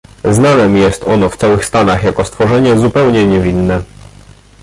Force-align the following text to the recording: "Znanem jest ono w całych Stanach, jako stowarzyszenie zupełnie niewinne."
"Znanem 0.23 0.77
jest 0.77 1.03
ono 1.03 1.29
w 1.29 1.37
całych 1.37 1.65
Stanach, 1.65 2.03
jako 2.03 2.25
stowarzyszenie 2.25 2.77
zupełnie 2.77 3.27
niewinne." 3.27 3.83